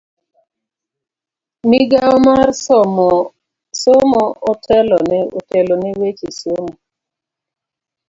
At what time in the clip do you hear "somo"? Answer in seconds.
3.81-4.23, 6.39-6.73